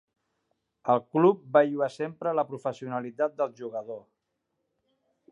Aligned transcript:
El 0.93 1.01
club 1.17 1.43
va 1.57 1.61
lloar 1.67 1.89
sempre 1.95 2.33
la 2.37 2.45
professionalitat 2.53 3.35
del 3.43 3.53
jugador. 3.61 4.01